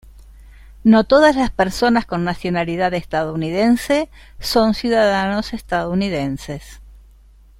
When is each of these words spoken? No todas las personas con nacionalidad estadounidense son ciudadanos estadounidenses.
No 0.83 1.03
todas 1.03 1.35
las 1.35 1.51
personas 1.51 2.07
con 2.07 2.23
nacionalidad 2.23 2.95
estadounidense 2.95 4.09
son 4.39 4.73
ciudadanos 4.73 5.53
estadounidenses. 5.53 6.81